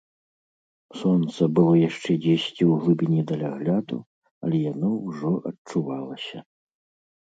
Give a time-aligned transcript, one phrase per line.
[1.01, 3.97] Сонца было яшчэ дзесьці ў глыбіні далягляду,
[4.43, 6.39] але яно ўжо адчувалася.